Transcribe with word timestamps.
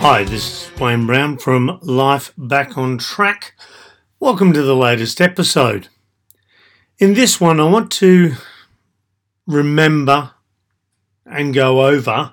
Hi, 0.00 0.24
this 0.24 0.72
is 0.72 0.80
Wayne 0.80 1.04
Brown 1.04 1.36
from 1.36 1.78
Life 1.82 2.32
Back 2.38 2.78
on 2.78 2.96
Track. 2.96 3.54
Welcome 4.18 4.54
to 4.54 4.62
the 4.62 4.74
latest 4.74 5.20
episode. 5.20 5.88
In 6.98 7.12
this 7.12 7.38
one, 7.38 7.60
I 7.60 7.68
want 7.68 7.92
to 7.92 8.36
remember 9.46 10.30
and 11.26 11.52
go 11.52 11.84
over 11.84 12.32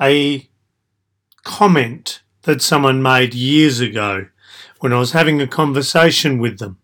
a 0.00 0.48
comment 1.44 2.22
that 2.44 2.62
someone 2.62 3.02
made 3.02 3.34
years 3.34 3.80
ago 3.80 4.28
when 4.80 4.94
I 4.94 4.98
was 4.98 5.12
having 5.12 5.42
a 5.42 5.46
conversation 5.46 6.38
with 6.38 6.58
them. 6.58 6.78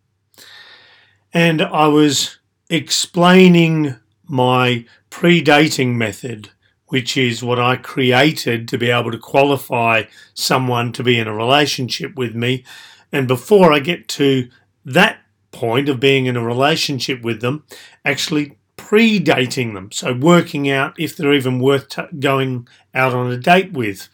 And 1.32 1.62
I 1.62 1.86
was 1.86 2.40
explaining 2.68 3.96
my 4.28 4.84
pre-dating 5.08 5.96
method 5.96 6.50
which 6.88 7.16
is 7.16 7.42
what 7.42 7.58
I 7.58 7.76
created 7.76 8.68
to 8.68 8.78
be 8.78 8.90
able 8.90 9.10
to 9.10 9.18
qualify 9.18 10.04
someone 10.34 10.92
to 10.92 11.02
be 11.02 11.18
in 11.18 11.26
a 11.26 11.34
relationship 11.34 12.14
with 12.16 12.34
me. 12.34 12.64
And 13.10 13.26
before 13.26 13.72
I 13.72 13.78
get 13.78 14.08
to 14.08 14.48
that 14.84 15.20
point 15.50 15.88
of 15.88 16.00
being 16.00 16.26
in 16.26 16.36
a 16.36 16.44
relationship 16.44 17.22
with 17.22 17.40
them, 17.40 17.64
actually 18.04 18.58
pre-dating 18.76 19.74
them. 19.74 19.90
So 19.92 20.12
working 20.12 20.70
out 20.70 20.98
if 20.98 21.16
they're 21.16 21.32
even 21.32 21.58
worth 21.58 21.88
t- 21.88 22.02
going 22.18 22.68
out 22.92 23.14
on 23.14 23.30
a 23.30 23.38
date 23.38 23.72
with. 23.72 24.08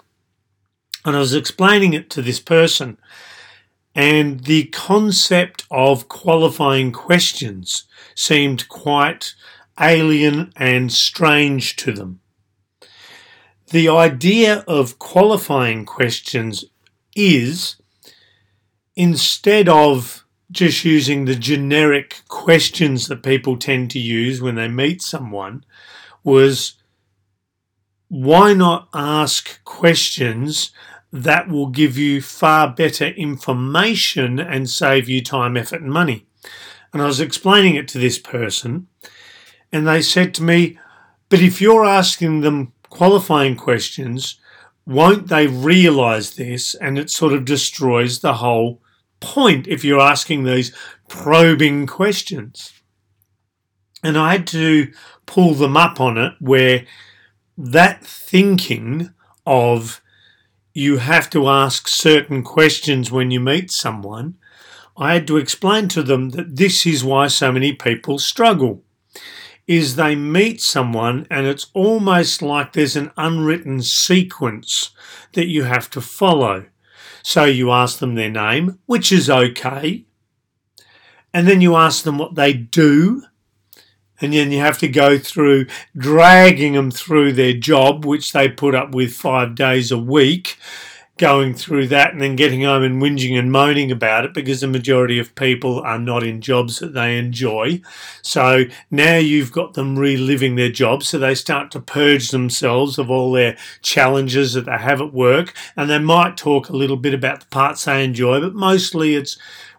And 1.05 1.17
I 1.17 1.19
was 1.19 1.35
explaining 1.35 1.93
it 1.93 2.11
to 2.11 2.23
this 2.23 2.41
person. 2.41 2.99
And 3.95 4.41
the 4.45 4.65
concept 4.67 5.67
of 5.71 6.09
qualifying 6.09 6.93
questions 6.93 7.85
seemed 8.15 8.69
quite 8.69 9.35
alien 9.81 10.53
and 10.57 10.93
strange 10.93 11.75
to 11.77 11.93
them 11.93 12.21
the 13.71 13.89
idea 13.89 14.65
of 14.67 14.99
qualifying 14.99 15.85
questions 15.85 16.65
is 17.15 17.77
instead 18.97 19.69
of 19.69 20.25
just 20.51 20.85
using 20.85 21.25
the 21.25 21.37
generic 21.37 22.23
questions 22.29 23.07
that 23.07 23.23
people 23.23 23.57
tend 23.57 23.91
to 23.93 24.01
use 24.01 24.43
when 24.43 24.57
they 24.57 24.67
meet 24.67 25.01
someone, 25.01 25.65
was 26.25 26.75
why 28.09 28.53
not 28.53 28.89
ask 28.93 29.63
questions 29.65 30.73
that 31.13 31.49
will 31.49 31.69
give 31.69 31.97
you 31.97 32.21
far 32.21 32.69
better 32.69 33.07
information 33.07 34.41
and 34.41 34.69
save 34.69 35.09
you 35.09 35.23
time, 35.23 35.57
effort, 35.57 35.81
and 35.81 35.93
money? 35.93 36.27
And 36.93 37.01
I 37.01 37.07
was 37.07 37.21
explaining 37.21 37.77
it 37.77 37.87
to 37.89 37.99
this 37.99 38.19
person, 38.19 38.89
and 39.71 39.87
they 39.87 40.03
said 40.03 40.35
to 40.35 40.43
me, 40.43 40.77
But 41.29 41.41
if 41.41 41.61
you're 41.61 41.85
asking 41.85 42.41
them 42.41 42.73
qualifying 42.91 43.57
questions, 43.57 44.39
won't 44.87 45.29
they 45.29 45.47
realize 45.47 46.35
this? 46.35 46.75
And 46.75 46.99
it 46.99 47.09
sort 47.09 47.33
of 47.33 47.45
destroys 47.45 48.21
the 48.21 48.35
whole 48.35 48.83
point 49.21 49.67
if 49.67 49.85
you're 49.85 50.01
asking 50.01 50.45
these 50.45 50.75
probing 51.09 51.87
questions. 51.87 52.73
And 54.03 54.19
I 54.19 54.33
had 54.33 54.47
to 54.49 54.93
pull 55.27 55.55
them 55.55 55.77
up 55.77 56.01
on 56.01 56.19
it 56.19 56.35
where 56.41 56.85
that 57.57 58.05
thinking 58.05 59.11
of 59.47 60.01
you 60.73 60.99
have 60.99 61.29
to 61.31 61.49
ask 61.49 61.89
certain 61.89 62.43
questions 62.43 63.11
when 63.11 63.31
you 63.31 63.41
meet 63.41 63.71
someone, 63.71 64.37
I 64.97 65.15
had 65.15 65.27
to 65.29 65.37
explain 65.37 65.89
to 65.89 66.03
them 66.03 66.31
that 66.31 66.57
this 66.57 66.87
is 66.87 67.05
why 67.05 67.29
so 67.29 67.53
many 67.53 67.73
people 67.73 68.19
struggle 68.19 68.83
is 69.71 69.95
they 69.95 70.17
meet 70.17 70.61
someone 70.61 71.25
and 71.31 71.47
it's 71.47 71.69
almost 71.75 72.43
like 72.43 72.73
there's 72.73 72.97
an 72.97 73.13
unwritten 73.17 73.81
sequence 73.81 74.91
that 75.35 75.47
you 75.47 75.63
have 75.63 75.89
to 75.89 76.01
follow. 76.01 76.67
So 77.23 77.45
you 77.45 77.71
ask 77.71 78.01
them 78.01 78.17
their 78.17 78.31
name, 78.31 78.81
which 78.87 79.13
is 79.13 79.31
okay. 79.31 80.07
And 81.33 81.47
then 81.47 81.61
you 81.61 81.77
ask 81.77 82.03
them 82.03 82.19
what 82.19 82.35
they 82.35 82.53
do. 82.53 83.23
And 84.21 84.33
then 84.33 84.51
you 84.51 84.59
have 84.59 84.79
to 84.79 84.89
go 84.89 85.19
through 85.19 85.67
dragging 85.97 86.73
them 86.73 86.91
through 86.91 87.35
their 87.35 87.55
job, 87.55 88.05
which 88.05 88.33
they 88.33 88.49
put 88.49 88.75
up 88.75 88.93
with 88.93 89.15
five 89.15 89.55
days 89.55 89.93
a 89.93 89.99
week 89.99 90.59
going 91.21 91.53
through 91.53 91.87
that 91.87 92.13
and 92.13 92.21
then 92.23 92.35
getting 92.35 92.63
home 92.63 92.83
and 92.83 93.01
whinging 93.01 93.39
and 93.39 93.53
moaning 93.53 93.93
about 93.93 94.25
it 94.25 94.33
because 94.33 94.63
the 94.63 94.67
majority 94.67 95.19
of 95.19 95.35
people 95.35 95.79
are 95.81 95.99
not 95.99 96.23
in 96.23 96.41
jobs 96.41 96.79
that 96.79 96.95
they 96.95 97.19
enjoy. 97.19 97.79
So 98.23 98.65
now 98.91 99.19
you've 99.19 99.53
got 99.53 99.75
them 99.75 99.99
reliving 99.99 100.57
their 100.57 100.71
jobs, 100.71 101.11
so 101.11 101.19
they 101.19 101.35
start 101.35 101.71
to 101.73 101.81
purge 101.81 102.31
themselves 102.31 102.99
of 102.99 103.11
all 103.11 103.33
their 103.33 103.59
challenges 103.83 104.55
that 104.55 104.65
they 104.65 104.79
have 104.79 105.03
at 105.03 105.13
work, 105.13 105.53
and 105.77 105.91
they 105.91 105.99
might 105.99 106.39
talk 106.39 106.71
a 106.71 106.77
little 106.77 106.97
bit 106.97 107.13
about 107.13 107.41
the 107.41 107.47
parts 107.47 107.85
they 107.85 108.03
enjoy, 108.03 108.41
but 108.41 108.55
mostly 108.55 109.15
it's 109.15 109.37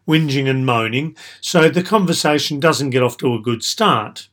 whinging 0.07 0.47
and 0.47 0.63
moaning. 0.63 1.17
So 1.41 1.69
the 1.69 1.81
conversation 1.81 2.59
doesn't 2.59 2.91
get 2.91 3.01
off 3.01 3.17
to 3.17 3.33
a 3.33 3.41
good 3.41 3.63
start. 3.63 4.29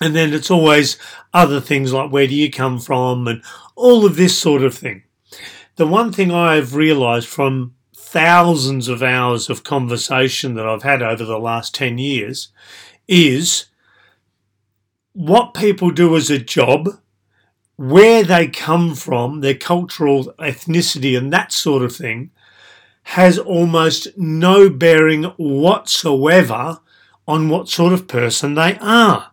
And 0.00 0.14
then 0.14 0.32
it's 0.32 0.50
always 0.50 0.96
other 1.34 1.60
things 1.60 1.92
like 1.92 2.12
where 2.12 2.28
do 2.28 2.36
you 2.36 2.52
come 2.52 2.78
from 2.78 3.26
and 3.26 3.42
all 3.74 4.06
of 4.06 4.14
this 4.14 4.38
sort 4.38 4.62
of 4.62 4.76
thing 4.76 5.02
the 5.78 5.86
one 5.86 6.12
thing 6.12 6.32
I've 6.32 6.74
realized 6.74 7.28
from 7.28 7.76
thousands 7.96 8.88
of 8.88 9.00
hours 9.00 9.48
of 9.48 9.62
conversation 9.62 10.54
that 10.54 10.66
I've 10.66 10.82
had 10.82 11.02
over 11.02 11.24
the 11.24 11.38
last 11.38 11.72
10 11.72 11.98
years 11.98 12.48
is 13.06 13.66
what 15.12 15.54
people 15.54 15.92
do 15.92 16.16
as 16.16 16.30
a 16.30 16.38
job, 16.38 16.88
where 17.76 18.24
they 18.24 18.48
come 18.48 18.96
from, 18.96 19.40
their 19.40 19.54
cultural 19.54 20.34
ethnicity, 20.40 21.16
and 21.16 21.32
that 21.32 21.52
sort 21.52 21.84
of 21.84 21.94
thing 21.94 22.32
has 23.04 23.38
almost 23.38 24.08
no 24.18 24.68
bearing 24.68 25.24
whatsoever 25.36 26.80
on 27.28 27.48
what 27.48 27.68
sort 27.68 27.92
of 27.92 28.08
person 28.08 28.54
they 28.54 28.76
are. 28.80 29.30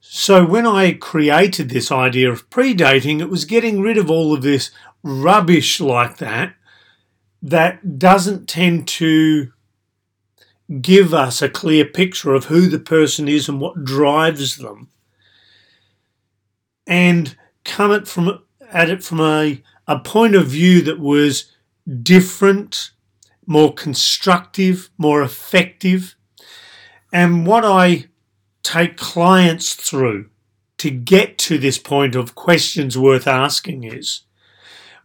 So 0.00 0.44
when 0.44 0.66
I 0.66 0.92
created 0.92 1.68
this 1.68 1.92
idea 1.92 2.32
of 2.32 2.50
predating, 2.50 3.20
it 3.20 3.30
was 3.30 3.44
getting 3.44 3.80
rid 3.80 3.96
of 3.96 4.10
all 4.10 4.34
of 4.34 4.42
this 4.42 4.70
rubbish 5.04 5.80
like 5.80 6.16
that 6.16 6.54
that 7.42 7.98
doesn't 7.98 8.48
tend 8.48 8.88
to 8.88 9.52
give 10.80 11.12
us 11.12 11.42
a 11.42 11.48
clear 11.48 11.84
picture 11.84 12.32
of 12.32 12.46
who 12.46 12.68
the 12.68 12.78
person 12.78 13.28
is 13.28 13.48
and 13.48 13.60
what 13.60 13.84
drives 13.84 14.56
them. 14.56 14.88
And 16.86 17.36
come 17.64 17.92
it 17.92 18.08
from 18.08 18.42
at 18.72 18.88
it 18.88 19.04
from 19.04 19.20
a, 19.20 19.62
a 19.86 19.98
point 19.98 20.34
of 20.34 20.46
view 20.46 20.80
that 20.80 20.98
was 20.98 21.52
different 22.02 22.90
more 23.46 23.74
constructive 23.74 24.88
more 24.96 25.22
effective. 25.22 26.16
And 27.12 27.46
what 27.46 27.64
i 27.64 28.06
take 28.62 28.96
clients 28.96 29.74
through 29.74 30.30
to 30.78 30.90
get 30.90 31.36
to 31.36 31.58
this 31.58 31.76
point 31.76 32.14
of 32.14 32.34
questions 32.34 32.96
worth 32.96 33.28
asking 33.28 33.84
is 33.84 34.22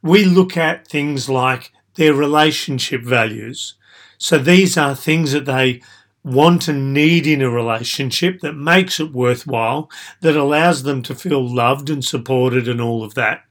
we 0.02 0.26
look 0.26 0.58
at 0.58 0.88
things 0.88 1.30
like 1.30 1.72
their 1.96 2.14
relationship 2.14 3.02
values. 3.02 3.76
So 4.18 4.38
these 4.38 4.78
are 4.78 4.96
things 4.96 5.32
that 5.32 5.46
they 5.46 5.82
want 6.24 6.68
and 6.68 6.94
need 6.94 7.26
in 7.26 7.42
a 7.42 7.50
relationship 7.50 8.42
that 8.42 8.54
makes 8.54 9.00
it 9.00 9.14
worthwhile, 9.14 9.90
that 10.22 10.36
allows 10.36 10.84
them 10.84 11.02
to 11.04 11.16
feel 11.16 11.42
loved 11.42 11.90
and 11.90 12.04
supported 12.04 12.68
and 12.68 12.82
all 12.82 13.04
of 13.04 13.16
that. 13.16 13.44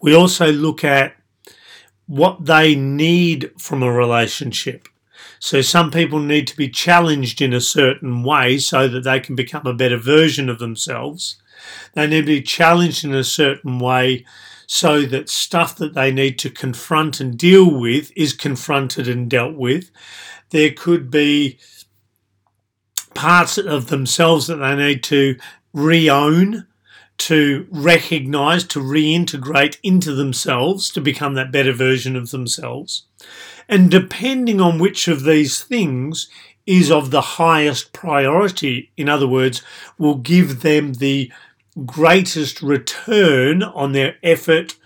We 0.00 0.14
also 0.14 0.52
look 0.52 0.84
at 0.84 1.16
what 2.06 2.44
they 2.44 2.74
need 2.76 3.50
from 3.58 3.82
a 3.82 3.92
relationship. 3.92 4.88
So 5.38 5.60
some 5.60 5.90
people 5.90 6.20
need 6.20 6.46
to 6.46 6.56
be 6.56 6.68
challenged 6.68 7.42
in 7.42 7.52
a 7.52 7.60
certain 7.60 8.22
way 8.22 8.58
so 8.58 8.88
that 8.88 9.04
they 9.04 9.20
can 9.20 9.34
become 9.34 9.66
a 9.66 9.74
better 9.74 9.98
version 9.98 10.48
of 10.48 10.58
themselves. 10.58 11.36
They 11.94 12.06
need 12.06 12.22
to 12.22 12.26
be 12.26 12.42
challenged 12.42 13.04
in 13.04 13.14
a 13.14 13.24
certain 13.24 13.78
way 13.78 14.24
so 14.66 15.02
that 15.02 15.28
stuff 15.28 15.76
that 15.76 15.94
they 15.94 16.10
need 16.10 16.38
to 16.40 16.50
confront 16.50 17.20
and 17.20 17.38
deal 17.38 17.70
with 17.78 18.12
is 18.16 18.32
confronted 18.32 19.08
and 19.08 19.30
dealt 19.30 19.54
with. 19.54 19.90
There 20.50 20.72
could 20.72 21.10
be 21.10 21.58
parts 23.14 23.58
of 23.58 23.88
themselves 23.88 24.46
that 24.46 24.56
they 24.56 24.76
need 24.76 25.02
to 25.04 25.36
re 25.72 26.10
own, 26.10 26.66
to 27.18 27.66
recognize, 27.70 28.64
to 28.64 28.80
reintegrate 28.80 29.78
into 29.82 30.12
themselves 30.14 30.90
to 30.90 31.00
become 31.00 31.34
that 31.34 31.52
better 31.52 31.72
version 31.72 32.16
of 32.16 32.30
themselves. 32.30 33.06
And 33.68 33.90
depending 33.90 34.60
on 34.60 34.78
which 34.78 35.08
of 35.08 35.24
these 35.24 35.62
things 35.62 36.28
is 36.66 36.90
of 36.90 37.10
the 37.10 37.20
highest 37.20 37.92
priority, 37.92 38.90
in 38.96 39.08
other 39.08 39.26
words, 39.26 39.62
will 39.98 40.16
give 40.16 40.62
them 40.62 40.94
the 40.94 41.32
greatest 41.84 42.62
return 42.62 43.62
on 43.62 43.92
their 43.92 44.16
effort 44.22 44.76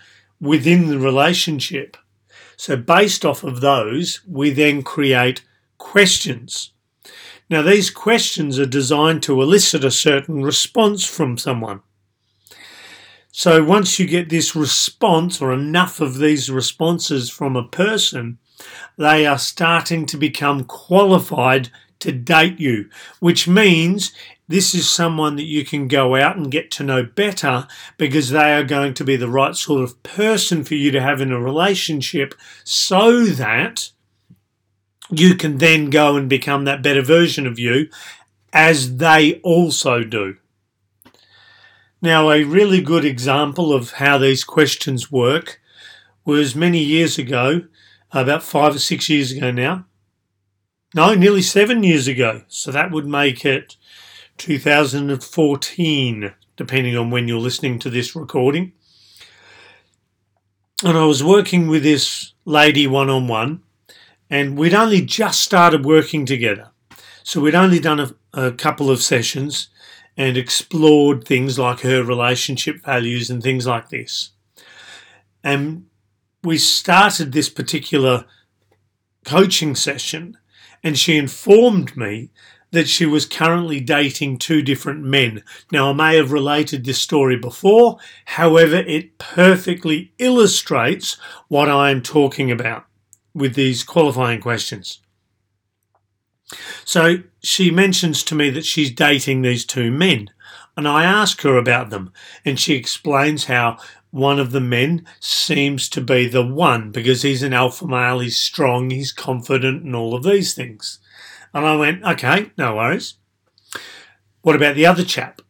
within 0.41 0.89
the 0.89 0.99
relationship. 0.99 1.97
So, 2.57 2.77
based 2.77 3.25
off 3.25 3.45
of 3.45 3.61
those, 3.61 4.21
we 4.27 4.51
then 4.51 4.83
create 4.83 5.43
questions. 5.79 6.73
Now, 7.49 7.63
these 7.63 7.91
questions 7.91 8.59
are 8.59 8.67
designed 8.67 9.23
to 9.25 9.41
elicit 9.41 9.85
a 9.85 9.91
certain 9.91 10.43
response 10.43 11.05
from 11.05 11.39
someone. 11.39 11.81
So 13.33 13.63
once 13.63 13.99
you 13.99 14.07
get 14.07 14.29
this 14.29 14.57
response 14.57 15.41
or 15.41 15.53
enough 15.53 16.01
of 16.01 16.19
these 16.19 16.51
responses 16.51 17.31
from 17.31 17.57
a 17.57 17.67
person, 17.67 18.39
they 18.99 19.25
are 19.25 19.39
starting 19.39 20.05
to 20.07 20.17
become 20.17 20.65
qualified 20.65 21.71
to 22.01 22.13
date 22.13 22.59
you, 22.59 22.91
which 23.21 23.47
means 23.47 24.13
this 24.51 24.75
is 24.75 24.91
someone 24.91 25.37
that 25.37 25.45
you 25.45 25.65
can 25.65 25.87
go 25.87 26.17
out 26.17 26.37
and 26.37 26.51
get 26.51 26.73
to 26.73 26.83
know 26.83 27.05
better 27.05 27.69
because 27.97 28.31
they 28.31 28.53
are 28.53 28.65
going 28.65 28.93
to 28.93 29.05
be 29.05 29.15
the 29.15 29.31
right 29.31 29.55
sort 29.55 29.81
of 29.81 30.03
person 30.03 30.65
for 30.65 30.75
you 30.75 30.91
to 30.91 31.01
have 31.01 31.21
in 31.21 31.31
a 31.31 31.39
relationship 31.39 32.35
so 32.65 33.27
that 33.27 33.93
you 35.09 35.37
can 35.37 35.59
then 35.59 35.89
go 35.89 36.17
and 36.17 36.29
become 36.29 36.65
that 36.65 36.83
better 36.83 37.01
version 37.01 37.47
of 37.47 37.61
you 37.61 37.89
as 38.53 38.97
they 38.97 39.35
also 39.45 40.03
do. 40.03 40.37
Now, 42.03 42.33
a 42.33 42.43
really 42.43 42.81
good 42.81 43.05
example 43.05 43.73
of 43.73 43.93
how 43.93 44.19
these 44.19 44.43
questions 44.43 45.13
work 45.13 45.61
was 46.25 46.57
many 46.57 46.81
years 46.81 47.19
ago, 47.19 47.67
about 48.11 48.43
five 48.43 48.75
or 48.75 48.81
six 48.81 49.09
years 49.09 49.31
ago 49.31 49.53
now. 49.53 49.85
No, 50.93 51.15
nearly 51.15 51.43
seven 51.43 51.85
years 51.85 52.09
ago. 52.09 52.43
So 52.49 52.73
that 52.73 52.91
would 52.91 53.07
make 53.07 53.45
it 53.45 53.77
2014, 54.41 56.33
depending 56.57 56.97
on 56.97 57.11
when 57.11 57.29
you're 57.29 57.39
listening 57.39 57.79
to 57.79 57.91
this 57.91 58.17
recording. 58.17 58.73
And 60.83 60.97
I 60.97 61.05
was 61.05 61.23
working 61.23 61.69
with 61.69 61.83
this 61.83 62.33
lady 62.47 62.87
one 62.87 63.11
on 63.11 63.29
one, 63.29 63.63
and 64.31 64.57
we'd 64.57 64.73
only 64.73 65.03
just 65.03 65.43
started 65.43 65.85
working 65.85 66.25
together. 66.25 66.71
So 67.23 67.43
we'd 67.43 67.55
only 67.55 67.81
done 67.81 68.01
a, 68.01 68.15
a 68.33 68.51
couple 68.53 68.91
of 68.91 69.03
sessions 69.03 69.69
and 70.17 70.39
explored 70.39 71.25
things 71.25 71.59
like 71.59 71.81
her 71.81 72.03
relationship 72.03 72.83
values 72.83 73.29
and 73.29 73.43
things 73.43 73.67
like 73.67 73.91
this. 73.91 74.31
And 75.45 75.85
we 76.43 76.57
started 76.57 77.33
this 77.33 77.51
particular 77.51 78.25
coaching 79.27 79.75
session, 79.75 80.39
and 80.83 80.99
she 80.99 81.19
informed 81.19 81.95
me 81.95 82.31
that 82.73 82.89
she 82.89 83.07
was 83.07 83.27
currently 83.27 83.81
dating 83.81 84.39
two 84.39 84.63
different 84.63 85.03
men. 85.03 85.43
Now, 85.73 85.91
I 85.91 85.93
may 85.93 86.17
have 86.17 86.33
related 86.33 86.85
this 86.85 87.01
story 87.01 87.37
before, 87.37 87.99
however, 88.27 88.77
it 88.77 89.19
perfectly 89.19 90.13
illustrates 90.19 91.17
what 91.49 91.69
I 91.69 91.91
am 91.91 92.03
talking 92.03 92.51
about 92.51 92.87
with 93.35 93.55
these 93.55 93.83
qualifying 93.83 94.41
questions. 94.41 95.01
So, 96.85 97.19
she 97.43 97.71
mentions 97.71 98.23
to 98.25 98.35
me 98.35 98.51
that 98.51 98.65
she's 98.65 98.91
dating 98.91 99.43
these 99.43 99.65
two 99.65 99.91
men, 99.91 100.31
and 100.77 100.87
I 100.87 101.05
ask 101.05 101.43
her 101.43 101.57
about 101.57 101.91
them, 101.91 102.13
and 102.45 102.59
she 102.59 102.75
explains 102.75 103.45
how 103.45 103.79
one 104.11 104.41
of 104.41 104.51
the 104.51 104.61
men 104.61 105.07
seems 105.21 105.89
to 105.91 106.01
be 106.01 106.27
the 106.27 106.45
one 106.45 106.91
because 106.91 107.23
he's 107.23 107.43
an 107.45 107.53
alpha 107.53 107.87
male, 107.87 108.19
he's 108.19 108.37
strong, 108.37 108.91
he's 108.91 109.13
confident, 109.13 109.85
and 109.85 109.95
all 109.95 110.15
of 110.15 110.25
these 110.25 110.55
things. 110.55 110.99
And 111.53 111.67
I 111.67 111.77
went, 111.77 112.05
okay, 112.05 112.53
no 112.57 112.77
worries. 112.77 113.15
What 114.43 114.57
about 114.57 114.75
the 114.75 114.87
other 114.87 115.05
chap? 115.05 115.43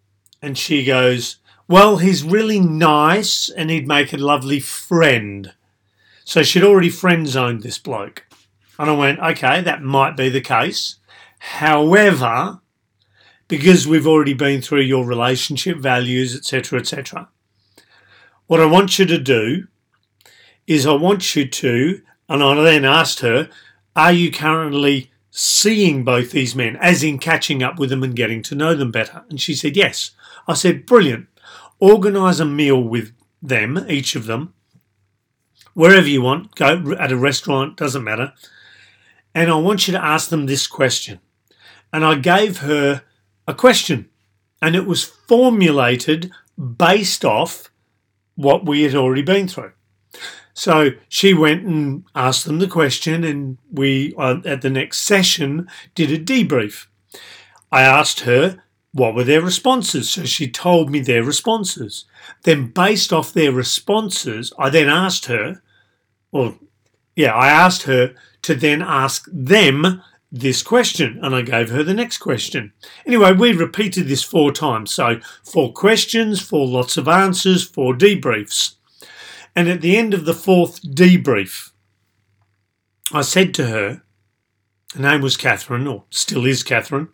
And 0.43 0.56
she 0.56 0.85
goes, 0.85 1.37
well, 1.69 1.99
he's 1.99 2.25
really 2.25 2.58
nice 2.58 3.49
and 3.49 3.70
he'd 3.70 3.87
make 3.87 4.12
a 4.12 4.17
lovely 4.17 4.61
friend. 4.61 5.52
So 6.25 6.43
she'd 6.43 6.64
already 6.64 6.91
friend 6.91 7.29
zoned 7.29 7.62
this 7.62 7.79
bloke. 7.79 8.26
And 8.79 8.91
I 8.91 8.94
went, 8.94 9.20
okay, 9.20 9.61
that 9.61 9.82
might 9.82 10.17
be 10.17 10.29
the 10.29 10.41
case. 10.41 10.97
However, 11.38 12.61
because 13.47 13.87
we've 13.87 14.06
already 14.06 14.35
been 14.35 14.62
through 14.62 14.82
your 14.82 15.05
relationship 15.05 15.76
values, 15.76 16.37
etc., 16.37 16.81
etc., 16.81 17.29
what 18.47 18.61
I 18.61 18.67
want 18.67 18.99
you 18.99 19.06
to 19.06 19.19
do 19.19 19.69
is 20.67 20.87
I 20.87 20.94
want 20.94 21.37
you 21.37 21.47
to, 21.47 22.02
and 22.29 22.43
I 22.43 22.55
then 22.62 22.85
asked 22.85 23.20
her, 23.20 23.49
are 23.94 24.12
you 24.12 24.32
currently 24.32 25.09
seeing 25.30 26.04
both 26.04 26.30
these 26.30 26.54
men, 26.54 26.76
as 26.76 27.02
in 27.02 27.18
catching 27.18 27.62
up 27.62 27.78
with 27.78 27.90
them 27.90 28.02
and 28.02 28.16
getting 28.16 28.42
to 28.42 28.54
know 28.54 28.74
them 28.74 28.90
better? 28.90 29.24
And 29.28 29.40
she 29.40 29.54
said, 29.54 29.76
Yes. 29.76 30.12
I 30.48 30.54
said, 30.54 30.86
Brilliant. 30.86 31.26
Organise 31.78 32.40
a 32.40 32.44
meal 32.44 32.82
with 32.82 33.12
them, 33.42 33.86
each 33.88 34.14
of 34.14 34.26
them, 34.26 34.52
wherever 35.74 36.06
you 36.06 36.22
want, 36.22 36.54
go 36.54 36.94
at 36.98 37.12
a 37.12 37.16
restaurant, 37.16 37.76
doesn't 37.76 38.04
matter. 38.04 38.32
And 39.34 39.50
I 39.50 39.54
want 39.54 39.86
you 39.86 39.92
to 39.92 40.04
ask 40.04 40.28
them 40.28 40.46
this 40.46 40.66
question. 40.66 41.20
And 41.92 42.04
I 42.04 42.16
gave 42.16 42.58
her 42.58 43.02
a 43.46 43.54
question, 43.54 44.08
and 44.60 44.76
it 44.76 44.86
was 44.86 45.04
formulated 45.04 46.30
based 46.58 47.24
off 47.24 47.70
what 48.34 48.66
we 48.66 48.82
had 48.82 48.94
already 48.94 49.22
been 49.22 49.48
through. 49.48 49.72
So 50.55 50.91
she 51.08 51.32
went 51.32 51.64
and 51.64 52.05
asked 52.14 52.44
them 52.44 52.58
the 52.58 52.69
question, 52.69 53.25
and 53.25 53.58
we, 53.70 54.14
uh, 54.19 54.41
at 54.44 54.62
the 54.62 54.70
next 54.70 55.02
session, 55.02 55.69
did 55.94 56.11
a 56.11 56.19
debrief. 56.19 56.87
I 57.73 57.82
asked 57.82 58.20
her 58.20 58.62
what 58.93 59.14
were 59.14 59.25
their 59.25 59.43
responses. 59.43 60.11
So 60.11 60.25
she 60.25 60.50
told 60.50 60.91
me 60.91 61.00
their 61.00 61.23
responses. 61.23 62.05
Then, 62.43 62.67
based 62.69 63.12
off 63.12 63.32
their 63.32 63.52
responses, 63.52 64.52
I 64.58 64.70
then 64.70 64.88
asked 64.88 65.26
her, 65.26 65.62
well, 66.32 66.58
yeah, 67.17 67.35
I 67.35 67.49
asked 67.49 67.82
her 67.85 68.14
to 68.43 68.55
then 68.55 68.82
ask 68.82 69.29
them 69.32 70.02
this 70.32 70.62
question, 70.62 71.19
and 71.23 71.35
I 71.35 71.43
gave 71.43 71.70
her 71.70 71.82
the 71.82 71.94
next 71.94 72.19
question. 72.19 72.73
Anyway, 73.05 73.32
we 73.32 73.52
repeated 73.52 74.06
this 74.06 74.23
four 74.23 74.52
times. 74.52 74.94
So, 74.94 75.20
four 75.43 75.73
questions, 75.73 76.41
four 76.41 76.69
lots 76.69 76.97
of 76.97 77.08
answers, 77.08 77.67
four 77.67 77.94
debriefs. 77.94 78.76
And 79.55 79.69
at 79.69 79.81
the 79.81 79.97
end 79.97 80.14
of 80.14 80.25
the 80.25 80.35
fourth 80.35 80.82
debrief, 80.82 81.73
I 83.12 83.23
said 83.23 83.55
to 83.55 83.67
her, 83.67 84.02
her 84.94 85.00
name 85.00 85.20
was 85.20 85.37
Catherine, 85.37 85.87
or 85.87 86.05
still 86.11 86.47
is 86.47 86.62
Catherine. 86.62 87.08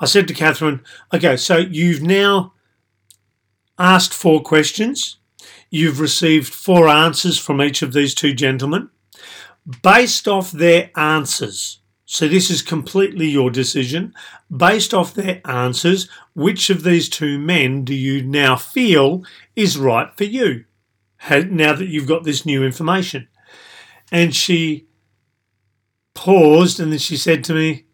I 0.00 0.06
said 0.06 0.28
to 0.28 0.34
Catherine, 0.34 0.82
okay, 1.12 1.36
so 1.36 1.58
you've 1.58 2.02
now 2.02 2.54
asked 3.78 4.14
four 4.14 4.42
questions. 4.42 5.18
You've 5.70 6.00
received 6.00 6.52
four 6.52 6.88
answers 6.88 7.38
from 7.38 7.62
each 7.62 7.82
of 7.82 7.92
these 7.92 8.14
two 8.14 8.34
gentlemen. 8.34 8.90
Based 9.82 10.26
off 10.26 10.50
their 10.50 10.90
answers, 10.96 11.80
so 12.04 12.28
this 12.28 12.50
is 12.50 12.62
completely 12.62 13.26
your 13.26 13.50
decision. 13.50 14.12
Based 14.54 14.92
off 14.92 15.14
their 15.14 15.40
answers, 15.46 16.08
which 16.34 16.68
of 16.68 16.82
these 16.82 17.08
two 17.08 17.38
men 17.38 17.84
do 17.84 17.94
you 17.94 18.22
now 18.22 18.56
feel 18.56 19.24
is 19.56 19.78
right 19.78 20.14
for 20.16 20.24
you? 20.24 20.64
Now 21.30 21.74
that 21.74 21.88
you've 21.88 22.08
got 22.08 22.24
this 22.24 22.44
new 22.44 22.64
information. 22.64 23.28
And 24.10 24.34
she 24.34 24.86
paused 26.14 26.80
and 26.80 26.92
then 26.92 26.98
she 26.98 27.16
said 27.16 27.44
to 27.44 27.54
me, 27.54 27.86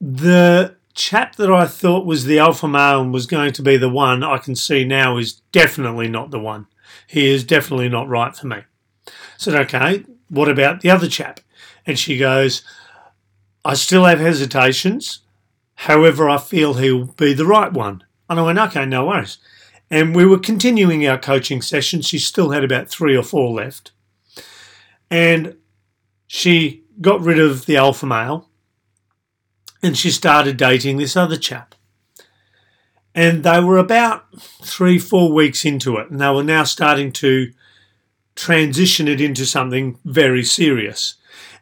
The 0.00 0.76
chap 0.94 1.36
that 1.36 1.50
I 1.50 1.66
thought 1.66 2.06
was 2.06 2.24
the 2.24 2.38
alpha 2.38 2.68
male 2.68 3.02
and 3.02 3.12
was 3.12 3.26
going 3.26 3.52
to 3.52 3.62
be 3.62 3.76
the 3.76 3.88
one 3.88 4.22
I 4.22 4.38
can 4.38 4.56
see 4.56 4.84
now 4.84 5.16
is 5.16 5.40
definitely 5.52 6.08
not 6.08 6.30
the 6.30 6.40
one. 6.40 6.66
He 7.06 7.28
is 7.28 7.44
definitely 7.44 7.88
not 7.88 8.08
right 8.08 8.34
for 8.34 8.46
me. 8.46 8.56
I 9.06 9.12
said, 9.36 9.54
Okay, 9.54 10.04
what 10.28 10.48
about 10.48 10.80
the 10.80 10.90
other 10.90 11.08
chap? 11.08 11.40
And 11.86 11.98
she 11.98 12.18
goes, 12.18 12.62
I 13.64 13.74
still 13.74 14.04
have 14.04 14.20
hesitations. 14.20 15.20
However, 15.74 16.28
I 16.28 16.38
feel 16.38 16.74
he'll 16.74 17.06
be 17.06 17.32
the 17.34 17.46
right 17.46 17.72
one. 17.72 18.04
And 18.28 18.38
I 18.38 18.42
went, 18.42 18.58
Okay, 18.58 18.86
no 18.86 19.06
worries. 19.06 19.38
And 19.90 20.14
we 20.14 20.26
were 20.26 20.38
continuing 20.38 21.06
our 21.06 21.18
coaching 21.18 21.62
session. 21.62 22.02
She 22.02 22.18
still 22.18 22.50
had 22.50 22.64
about 22.64 22.88
three 22.88 23.16
or 23.16 23.22
four 23.22 23.50
left. 23.50 23.92
And 25.10 25.56
she 26.26 26.84
got 27.00 27.20
rid 27.20 27.38
of 27.38 27.66
the 27.66 27.76
alpha 27.76 28.04
male 28.04 28.48
and 29.82 29.96
she 29.96 30.10
started 30.10 30.56
dating 30.56 30.96
this 30.96 31.16
other 31.16 31.36
chap. 31.36 31.74
And 33.14 33.42
they 33.42 33.60
were 33.60 33.78
about 33.78 34.26
three, 34.62 34.98
four 34.98 35.32
weeks 35.32 35.64
into 35.64 35.96
it, 35.96 36.10
and 36.10 36.20
they 36.20 36.30
were 36.30 36.44
now 36.44 36.64
starting 36.64 37.10
to 37.12 37.52
transition 38.36 39.08
it 39.08 39.20
into 39.20 39.44
something 39.44 39.98
very 40.04 40.44
serious. 40.44 41.14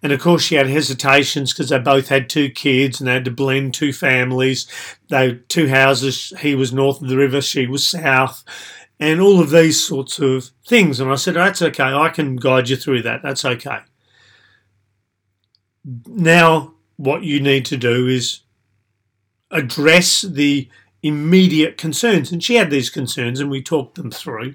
And 0.07 0.13
of 0.13 0.21
course, 0.21 0.45
she 0.45 0.55
had 0.55 0.69
hesitations 0.69 1.53
because 1.53 1.71
they 1.71 1.81
both 1.81 2.11
had 2.11 2.31
two 2.31 2.49
kids 2.49 3.01
and 3.01 3.09
they 3.09 3.15
had 3.15 3.25
to 3.25 3.31
blend 3.33 3.75
two 3.75 3.93
families. 3.93 4.69
They 5.09 5.41
two 5.49 5.67
houses. 5.67 6.33
He 6.39 6.55
was 6.55 6.73
north 6.73 7.03
of 7.03 7.09
the 7.09 7.17
river, 7.17 7.41
she 7.41 7.67
was 7.67 7.89
south, 7.89 8.45
and 9.01 9.21
all 9.21 9.41
of 9.41 9.51
these 9.51 9.85
sorts 9.85 10.21
of 10.21 10.51
things. 10.65 11.01
And 11.01 11.11
I 11.11 11.17
said, 11.17 11.35
"That's 11.35 11.61
okay. 11.61 11.93
I 11.93 12.11
can 12.11 12.37
guide 12.37 12.69
you 12.69 12.77
through 12.77 13.03
that. 13.03 13.21
That's 13.25 13.45
okay." 13.45 13.81
Now, 16.07 16.75
what 16.95 17.25
you 17.25 17.41
need 17.41 17.65
to 17.65 17.77
do 17.77 18.07
is 18.07 18.43
address 19.51 20.23
the 20.23 20.69
immediate 21.03 21.77
concerns. 21.77 22.31
And 22.31 22.45
she 22.45 22.55
had 22.55 22.71
these 22.71 22.91
concerns, 22.91 23.41
and 23.41 23.51
we 23.51 23.61
talked 23.61 23.97
them 23.97 24.13
through. 24.13 24.55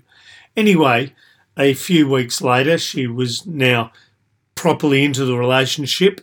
Anyway, 0.55 1.13
a 1.57 1.73
few 1.73 2.07
weeks 2.07 2.41
later, 2.41 2.77
she 2.77 3.05
was 3.05 3.45
now 3.45 3.91
properly 4.61 5.03
into 5.03 5.25
the 5.25 5.35
relationship. 5.35 6.21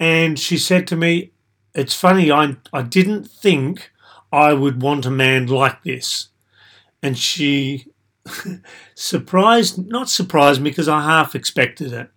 And 0.00 0.36
she 0.36 0.58
said 0.58 0.84
to 0.88 0.96
me, 0.96 1.30
It's 1.76 1.94
funny, 1.94 2.32
I, 2.32 2.56
I 2.72 2.82
didn't 2.82 3.30
think 3.30 3.92
I 4.32 4.52
would 4.52 4.82
want 4.82 5.06
a 5.06 5.12
man 5.12 5.46
like 5.46 5.84
this. 5.84 6.30
And 7.04 7.16
she 7.16 7.86
surprised, 8.96 9.78
not 9.86 10.10
surprised 10.10 10.60
me 10.60 10.70
because 10.70 10.88
I 10.88 11.02
half 11.02 11.36
expected 11.36 11.92
it. 11.92 12.10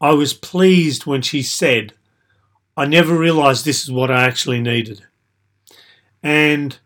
I 0.00 0.10
was 0.10 0.34
pleased 0.34 1.06
when 1.06 1.22
she 1.22 1.40
said, 1.40 1.92
I 2.76 2.84
never 2.84 3.16
realized 3.16 3.64
this 3.64 3.84
is 3.84 3.92
what 3.92 4.10
I 4.10 4.24
actually 4.24 4.60
needed. 4.60 5.02
And 6.20 6.76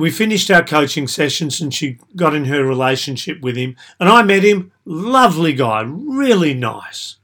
we 0.00 0.10
finished 0.10 0.50
our 0.50 0.64
coaching 0.64 1.06
sessions 1.06 1.60
and 1.60 1.72
she 1.72 1.98
got 2.16 2.34
in 2.34 2.46
her 2.46 2.64
relationship 2.64 3.40
with 3.40 3.56
him. 3.56 3.76
And 3.98 4.08
I 4.08 4.22
met 4.22 4.42
him, 4.42 4.72
lovely 4.84 5.52
guy, 5.52 5.82
really 5.86 6.54
nice. 6.54 7.16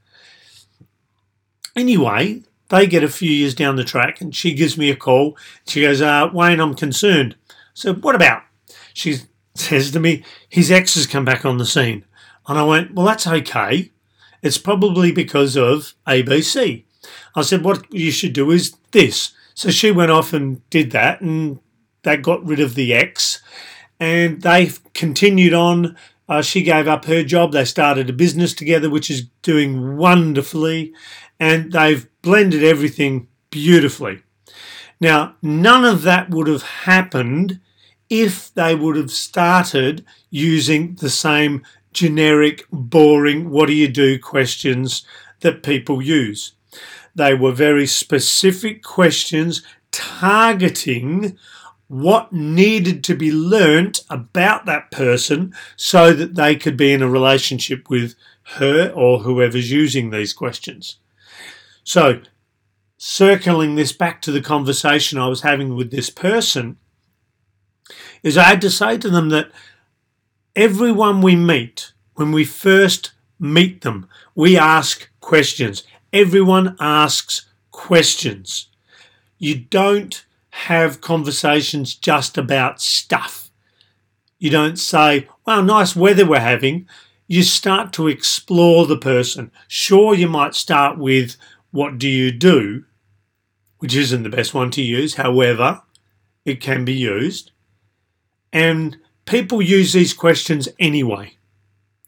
Anyway, 1.75 2.43
they 2.69 2.87
get 2.87 3.03
a 3.03 3.09
few 3.09 3.31
years 3.31 3.53
down 3.53 3.75
the 3.75 3.83
track 3.83 4.21
and 4.21 4.35
she 4.35 4.53
gives 4.53 4.77
me 4.77 4.89
a 4.89 4.95
call. 4.95 5.37
She 5.67 5.81
goes, 5.81 6.01
uh, 6.01 6.29
Wayne, 6.33 6.59
I'm 6.59 6.75
concerned. 6.75 7.35
So, 7.73 7.93
what 7.93 8.15
about? 8.15 8.43
She 8.93 9.17
says 9.55 9.91
to 9.91 9.99
me, 9.99 10.23
his 10.49 10.71
ex 10.71 10.95
has 10.95 11.07
come 11.07 11.25
back 11.25 11.45
on 11.45 11.57
the 11.57 11.65
scene. 11.65 12.05
And 12.47 12.57
I 12.57 12.63
went, 12.63 12.93
well, 12.93 13.05
that's 13.05 13.27
okay. 13.27 13.91
It's 14.41 14.57
probably 14.57 15.11
because 15.11 15.57
of 15.57 15.93
ABC. 16.07 16.85
I 17.35 17.41
said, 17.41 17.63
what 17.63 17.91
you 17.93 18.11
should 18.11 18.33
do 18.33 18.51
is 18.51 18.75
this. 18.91 19.33
So 19.53 19.71
she 19.71 19.91
went 19.91 20.11
off 20.11 20.33
and 20.33 20.67
did 20.69 20.91
that, 20.91 21.19
and 21.19 21.59
they 22.07 22.15
got 22.15 22.45
rid 22.45 22.61
of 22.61 22.75
the 22.75 22.93
ex, 22.93 23.41
and 23.99 24.41
they 24.41 24.71
continued 24.93 25.53
on. 25.53 25.97
Uh, 26.29 26.41
she 26.41 26.63
gave 26.63 26.87
up 26.87 27.03
her 27.03 27.21
job. 27.21 27.51
They 27.51 27.65
started 27.65 28.09
a 28.09 28.13
business 28.13 28.53
together, 28.53 28.89
which 28.89 29.11
is 29.11 29.27
doing 29.41 29.97
wonderfully, 29.97 30.93
and 31.37 31.73
they've 31.73 32.07
blended 32.21 32.63
everything 32.63 33.27
beautifully. 33.49 34.21
Now, 35.01 35.35
none 35.41 35.83
of 35.83 36.03
that 36.03 36.29
would 36.29 36.47
have 36.47 36.63
happened 36.63 37.59
if 38.09 38.53
they 38.53 38.73
would 38.73 38.95
have 38.95 39.11
started 39.11 40.05
using 40.29 40.95
the 40.95 41.09
same 41.09 41.61
generic, 41.91 42.63
boring, 42.71 43.49
what 43.49 43.67
do 43.67 43.73
you 43.73 43.89
do 43.89 44.17
questions 44.17 45.05
that 45.41 45.61
people 45.61 46.01
use. 46.01 46.53
They 47.15 47.33
were 47.33 47.51
very 47.51 47.85
specific 47.85 48.81
questions 48.81 49.61
targeting 49.91 51.37
what 51.87 52.33
needed 52.33 53.03
to 53.05 53.15
be 53.15 53.31
learnt 53.31 54.01
about 54.09 54.65
that 54.65 54.91
person 54.91 55.53
so 55.75 56.13
that 56.13 56.35
they 56.35 56.55
could 56.55 56.75
be 56.75 56.91
in 56.91 57.01
a 57.01 57.09
relationship 57.09 57.89
with 57.89 58.15
her 58.55 58.89
or 58.89 59.19
whoever's 59.19 59.71
using 59.71 60.09
these 60.09 60.33
questions. 60.33 60.97
So, 61.83 62.21
circling 62.97 63.75
this 63.75 63.93
back 63.93 64.21
to 64.23 64.31
the 64.31 64.41
conversation 64.41 65.17
I 65.17 65.27
was 65.27 65.41
having 65.41 65.75
with 65.75 65.91
this 65.91 66.09
person, 66.09 66.77
is 68.23 68.37
I 68.37 68.43
had 68.43 68.61
to 68.61 68.69
say 68.69 68.97
to 68.97 69.09
them 69.09 69.29
that 69.29 69.51
everyone 70.55 71.21
we 71.21 71.35
meet, 71.35 71.93
when 72.15 72.31
we 72.31 72.43
first 72.43 73.11
meet 73.39 73.81
them, 73.81 74.09
we 74.35 74.57
ask 74.57 75.09
questions. 75.21 75.83
Everyone 76.11 76.75
asks 76.79 77.45
questions. 77.71 78.67
You 79.37 79.55
don't 79.55 80.25
have 80.65 81.01
conversations 81.01 81.93
just 81.93 82.35
about 82.35 82.81
stuff. 82.81 83.51
You 84.39 84.49
don't 84.49 84.77
say, 84.77 85.27
wow, 85.45 85.61
nice 85.61 85.95
weather 85.95 86.25
we're 86.25 86.39
having. 86.39 86.87
You 87.27 87.43
start 87.43 87.93
to 87.93 88.07
explore 88.07 88.87
the 88.87 88.97
person. 88.97 89.51
Sure, 89.67 90.15
you 90.15 90.27
might 90.27 90.55
start 90.55 90.97
with, 90.97 91.37
what 91.69 91.99
do 91.99 92.09
you 92.09 92.31
do? 92.31 92.85
Which 93.77 93.95
isn't 93.95 94.23
the 94.23 94.29
best 94.29 94.55
one 94.55 94.71
to 94.71 94.81
use. 94.81 95.15
However, 95.15 95.83
it 96.43 96.59
can 96.59 96.83
be 96.83 96.93
used. 96.93 97.51
And 98.51 98.97
people 99.25 99.61
use 99.61 99.93
these 99.93 100.13
questions 100.13 100.67
anyway. 100.79 101.33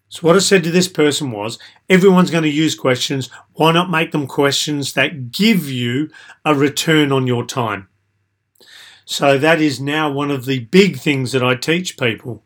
So, 0.08 0.26
what 0.26 0.36
I 0.36 0.40
said 0.40 0.64
to 0.64 0.72
this 0.72 0.88
person 0.88 1.30
was 1.30 1.60
everyone's 1.88 2.32
going 2.32 2.44
to 2.44 2.50
use 2.50 2.74
questions. 2.74 3.30
Why 3.54 3.72
not 3.72 3.92
make 3.92 4.12
them 4.12 4.26
questions 4.26 4.94
that 4.94 5.32
give 5.32 5.70
you 5.70 6.10
a 6.44 6.56
return 6.56 7.12
on 7.12 7.28
your 7.28 7.46
time? 7.46 7.90
So, 9.12 9.40
that 9.40 9.60
is 9.60 9.82
now 9.82 10.12
one 10.12 10.30
of 10.30 10.46
the 10.46 10.60
big 10.66 11.00
things 11.00 11.32
that 11.32 11.42
I 11.42 11.56
teach 11.56 11.98
people 11.98 12.44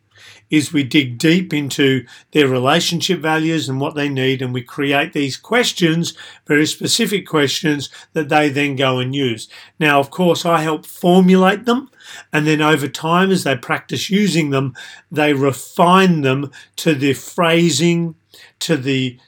is 0.50 0.72
we 0.72 0.86
dig 0.86 1.17
deep 1.17 1.53
into 1.53 2.05
their 2.32 2.48
relationship 2.48 3.20
values 3.20 3.67
and 3.67 3.82
what 3.82 3.96
they 3.96 4.08
need, 4.08 4.41
and 4.41 4.53
we 4.53 4.62
create 4.62 5.12
these 5.12 5.36
questions, 5.36 6.13
very 6.48 6.65
specific 6.65 7.27
questions 7.27 7.89
that 8.13 8.29
they 8.29 8.48
then 8.48 8.77
go 8.77 9.00
and 9.00 9.13
use. 9.13 9.50
Now, 9.77 10.00
of 10.00 10.10
course, 10.10 10.46
I 10.46 10.62
help 10.62 10.86
formulate 10.86 11.65
them, 11.65 11.89
and 12.32 12.48
then 12.48 12.62
over 12.62 12.88
time, 12.88 13.29
as 13.29 13.43
they 13.43 13.58
practice 13.58 14.10
using 14.10 14.51
them, 14.51 14.74
they 15.12 15.34
refine 15.34 16.22
them 16.22 16.50
to 16.77 16.96
the 16.96 17.12
phrasing, 17.12 18.15
to 18.60 18.77
the 18.77 19.20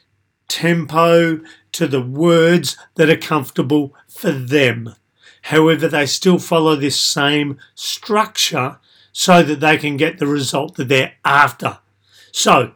tempo, 0.48 1.42
to 1.74 1.86
the 1.86 2.02
words 2.02 2.78
that 2.96 3.10
are 3.10 3.18
comfortable 3.18 3.94
for 4.08 4.32
them. 4.32 4.96
However, 5.46 5.88
they 5.88 6.08
still 6.08 6.40
follow 6.40 6.76
this 6.76 7.00
same 7.00 7.60
structure 7.76 8.80
so 9.12 9.44
that 9.44 9.60
they 9.60 9.78
can 9.78 9.96
get 9.96 10.18
the 10.18 10.26
result 10.26 10.74
that 10.76 10.88
they're 10.88 11.14
after. 11.24 11.78
So, 12.32 12.72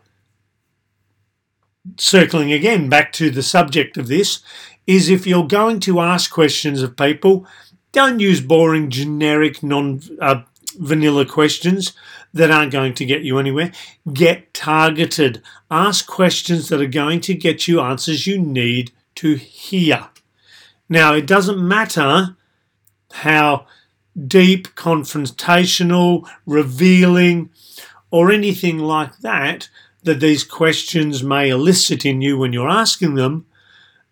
circling 1.97 2.51
again 2.53 2.87
back 2.87 3.11
to 3.13 3.31
the 3.31 3.41
subject 3.41 3.97
of 3.97 4.07
this, 4.07 4.41
is 4.85 5.09
if 5.09 5.25
you're 5.25 5.47
going 5.47 5.79
to 5.79 5.99
ask 5.99 6.29
questions 6.29 6.83
of 6.83 6.95
people, 6.95 7.47
don't 7.91 8.19
use 8.19 8.39
boring, 8.39 8.91
generic, 8.91 9.63
non 9.63 10.01
uh, 10.21 10.43
vanilla 10.77 11.25
questions 11.25 11.93
that 12.35 12.51
aren't 12.51 12.71
going 12.71 12.93
to 12.93 13.05
get 13.05 13.23
you 13.23 13.39
anywhere. 13.39 13.71
Get 14.13 14.53
targeted. 14.53 15.41
Ask 15.71 16.05
questions 16.05 16.69
that 16.69 16.81
are 16.81 16.85
going 16.85 17.21
to 17.21 17.33
get 17.33 17.67
you 17.67 17.81
answers 17.81 18.27
you 18.27 18.39
need 18.39 18.91
to 19.15 19.33
hear. 19.37 20.09
Now, 20.87 21.15
it 21.15 21.25
doesn't 21.25 21.57
matter 21.59 22.35
how 23.11 23.65
deep, 24.27 24.69
confrontational, 24.75 26.27
revealing, 26.45 27.49
or 28.11 28.31
anything 28.31 28.79
like 28.79 29.17
that 29.19 29.69
that 30.03 30.19
these 30.19 30.43
questions 30.43 31.23
may 31.23 31.49
elicit 31.49 32.05
in 32.05 32.21
you 32.21 32.37
when 32.37 32.53
you're 32.53 32.69
asking 32.69 33.15
them. 33.15 33.45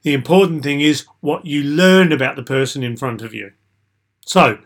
The 0.04 0.14
important 0.14 0.64
thing 0.64 0.82
is 0.82 1.06
what 1.22 1.46
you 1.46 1.64
learn 1.64 2.12
about 2.12 2.36
the 2.36 2.44
person 2.44 2.84
in 2.84 2.98
front 2.98 3.22
of 3.22 3.34
you. 3.34 3.52
So, 4.26 4.60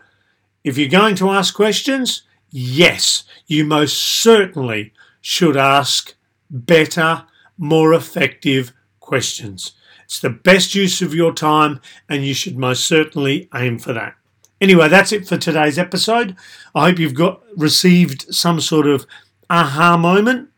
if 0.64 0.76
you're 0.76 0.88
going 0.88 1.16
to 1.16 1.30
ask 1.30 1.54
questions, 1.54 2.22
yes, 2.50 3.24
you 3.46 3.64
most 3.64 3.98
certainly 3.98 4.92
should 5.20 5.56
ask 5.56 6.14
better, 6.50 7.24
more 7.56 7.94
effective 7.94 8.72
questions. 9.00 9.72
It's 10.04 10.20
the 10.20 10.30
best 10.30 10.74
use 10.74 11.00
of 11.00 11.14
your 11.14 11.32
time, 11.32 11.80
and 12.08 12.24
you 12.24 12.34
should 12.34 12.58
most 12.58 12.84
certainly 12.84 13.48
aim 13.54 13.78
for 13.78 13.92
that. 13.92 14.14
Anyway, 14.62 14.86
that's 14.86 15.10
it 15.10 15.26
for 15.26 15.36
today's 15.36 15.76
episode. 15.76 16.36
I 16.72 16.88
hope 16.88 17.00
you've 17.00 17.14
got 17.14 17.42
received 17.56 18.32
some 18.32 18.60
sort 18.60 18.86
of 18.86 19.08
aha 19.50 19.96
moment 19.96 20.50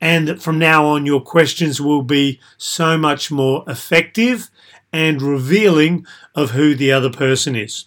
and 0.00 0.26
that 0.26 0.40
from 0.40 0.58
now 0.58 0.86
on 0.86 1.04
your 1.04 1.20
questions 1.20 1.78
will 1.78 2.00
be 2.00 2.40
so 2.56 2.96
much 2.96 3.30
more 3.30 3.62
effective 3.68 4.48
and 4.94 5.20
revealing 5.20 6.06
of 6.34 6.52
who 6.52 6.74
the 6.74 6.90
other 6.90 7.10
person 7.10 7.54
is. 7.54 7.84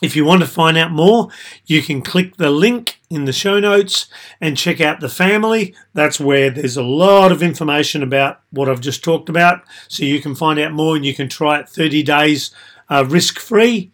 If 0.00 0.14
you 0.14 0.24
want 0.24 0.42
to 0.42 0.46
find 0.46 0.78
out 0.78 0.92
more, 0.92 1.30
you 1.66 1.82
can 1.82 2.00
click 2.00 2.36
the 2.36 2.50
link 2.50 3.00
in 3.10 3.24
the 3.24 3.32
show 3.32 3.58
notes 3.58 4.06
and 4.40 4.56
check 4.56 4.80
out 4.80 5.00
the 5.00 5.08
family. 5.08 5.74
That's 5.92 6.20
where 6.20 6.50
there's 6.50 6.76
a 6.76 6.84
lot 6.84 7.32
of 7.32 7.42
information 7.42 8.00
about 8.00 8.40
what 8.50 8.68
I've 8.68 8.80
just 8.80 9.02
talked 9.02 9.28
about. 9.28 9.62
So 9.88 10.04
you 10.04 10.20
can 10.20 10.36
find 10.36 10.60
out 10.60 10.72
more 10.72 10.94
and 10.94 11.04
you 11.04 11.14
can 11.14 11.28
try 11.28 11.58
it 11.58 11.68
30 11.68 12.04
days 12.04 12.54
uh, 12.88 13.04
risk 13.08 13.40
free. 13.40 13.90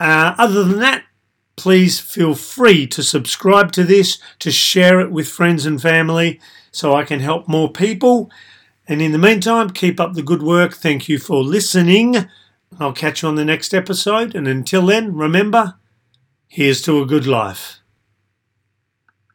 Uh, 0.00 0.34
other 0.38 0.64
than 0.64 0.80
that, 0.80 1.04
please 1.56 2.00
feel 2.00 2.34
free 2.34 2.86
to 2.88 3.02
subscribe 3.02 3.72
to 3.72 3.84
this, 3.84 4.18
to 4.40 4.50
share 4.50 5.00
it 5.00 5.10
with 5.10 5.28
friends 5.28 5.66
and 5.66 5.80
family 5.80 6.40
so 6.72 6.94
I 6.94 7.04
can 7.04 7.20
help 7.20 7.48
more 7.48 7.70
people. 7.70 8.30
And 8.86 9.00
in 9.00 9.12
the 9.12 9.18
meantime, 9.18 9.70
keep 9.70 10.00
up 10.00 10.14
the 10.14 10.22
good 10.22 10.42
work. 10.42 10.74
Thank 10.74 11.08
you 11.08 11.18
for 11.18 11.42
listening. 11.42 12.28
I'll 12.78 12.92
catch 12.92 13.22
you 13.22 13.28
on 13.28 13.36
the 13.36 13.44
next 13.44 13.72
episode. 13.72 14.34
And 14.34 14.48
until 14.48 14.86
then, 14.86 15.14
remember, 15.14 15.74
here's 16.48 16.82
to 16.82 17.00
a 17.00 17.06
good 17.06 17.26
life. 17.26 17.83